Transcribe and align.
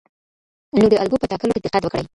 نو 0.79 0.85
د 0.91 0.93
الګو 1.01 1.21
په 1.21 1.27
ټاکلو 1.31 1.53
کې 1.55 1.61
دقت 1.65 1.83
وکړئ. 1.83 2.05